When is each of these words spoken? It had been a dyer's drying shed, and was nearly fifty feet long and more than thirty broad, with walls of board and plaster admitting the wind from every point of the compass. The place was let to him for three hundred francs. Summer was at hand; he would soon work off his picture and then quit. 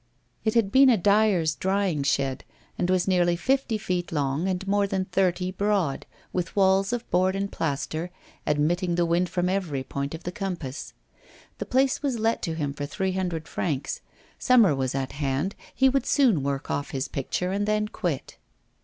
It 0.43 0.55
had 0.55 0.71
been 0.71 0.89
a 0.89 0.97
dyer's 0.97 1.53
drying 1.53 2.01
shed, 2.01 2.43
and 2.75 2.89
was 2.89 3.07
nearly 3.07 3.35
fifty 3.35 3.77
feet 3.77 4.11
long 4.11 4.47
and 4.47 4.67
more 4.67 4.87
than 4.87 5.05
thirty 5.05 5.51
broad, 5.51 6.07
with 6.33 6.55
walls 6.55 6.91
of 6.91 7.07
board 7.11 7.35
and 7.35 7.51
plaster 7.51 8.09
admitting 8.47 8.95
the 8.95 9.05
wind 9.05 9.29
from 9.29 9.47
every 9.47 9.83
point 9.83 10.15
of 10.15 10.23
the 10.23 10.31
compass. 10.31 10.95
The 11.59 11.67
place 11.67 12.01
was 12.01 12.17
let 12.17 12.41
to 12.41 12.55
him 12.55 12.73
for 12.73 12.87
three 12.87 13.11
hundred 13.11 13.47
francs. 13.47 14.01
Summer 14.39 14.73
was 14.73 14.95
at 14.95 15.11
hand; 15.11 15.53
he 15.75 15.87
would 15.87 16.07
soon 16.07 16.41
work 16.41 16.71
off 16.71 16.89
his 16.89 17.07
picture 17.07 17.51
and 17.51 17.67
then 17.67 17.87
quit. 17.87 18.39